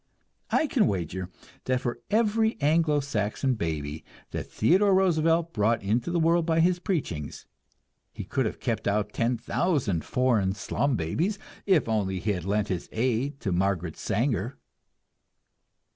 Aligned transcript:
I 0.49 0.65
can 0.65 0.87
wager 0.87 1.29
that 1.65 1.79
for 1.81 1.99
every 2.09 2.57
Anglo 2.59 3.01
Saxon 3.01 3.53
baby 3.53 4.03
that 4.31 4.47
Theodore 4.49 4.95
Roosevelt 4.95 5.53
brought 5.53 5.83
into 5.83 6.09
the 6.09 6.19
world 6.19 6.43
by 6.43 6.59
his 6.59 6.79
preachings, 6.79 7.45
he 8.11 8.23
could 8.23 8.47
have 8.47 8.59
kept 8.59 8.87
out 8.87 9.13
ten 9.13 9.37
thousand 9.37 10.03
foreign 10.03 10.53
slum 10.55 10.95
babies, 10.95 11.37
if 11.67 11.87
only 11.87 12.19
he 12.19 12.31
had 12.31 12.45
lent 12.45 12.69
his 12.69 12.89
aid 12.91 13.39
to 13.41 13.51
Margaret 13.51 13.95
Sanger! 13.95 14.57